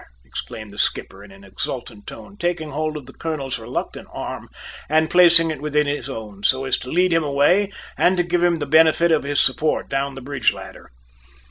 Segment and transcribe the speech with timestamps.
[0.25, 4.49] exclaimed the skipper in an exultant tone, taking hold of the colonel's reluctant arm
[4.89, 8.41] and placing it within his own, so as to lead him away and to give
[8.41, 10.89] him the benefit of his support down the bridge ladder.